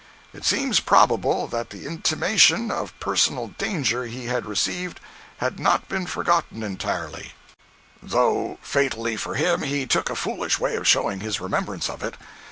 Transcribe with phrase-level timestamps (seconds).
[0.33, 4.99] It seems probable that the intimation of personal danger he had received
[5.37, 7.33] had not been forgotten entirely;
[8.01, 12.15] though fatally for him, he took a foolish way of showing his remembrance of it.